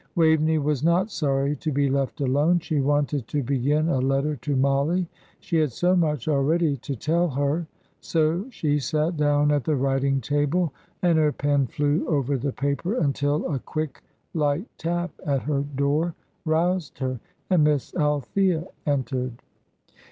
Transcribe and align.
Waveney 0.15 0.57
was 0.57 0.83
not 0.83 1.11
sorry 1.11 1.55
to 1.57 1.71
be 1.71 1.87
left 1.87 2.21
alone; 2.21 2.57
she 2.57 2.81
wanted 2.81 3.27
to 3.27 3.43
begin 3.43 3.87
a 3.87 3.99
letter 3.99 4.35
to 4.37 4.55
Mollie. 4.55 5.07
She 5.41 5.57
had 5.57 5.71
so 5.71 5.95
much 5.95 6.27
already 6.27 6.77
to 6.77 6.95
tell 6.95 7.29
her. 7.29 7.67
So 7.99 8.49
she 8.49 8.79
sat 8.79 9.15
down 9.15 9.51
at 9.51 9.63
the 9.63 9.75
writing 9.75 10.19
table, 10.19 10.73
and 11.03 11.19
her 11.19 11.31
pen 11.31 11.67
flew 11.67 12.07
over 12.07 12.35
the 12.35 12.51
paper, 12.51 12.95
until 12.95 13.45
a 13.53 13.59
quick, 13.59 14.01
light 14.33 14.65
tap 14.79 15.11
at 15.23 15.43
her 15.43 15.61
door 15.75 16.15
roused 16.45 16.97
her, 16.97 17.19
and 17.51 17.63
Miss 17.63 17.93
Althea 17.93 18.65
entered. 18.87 19.43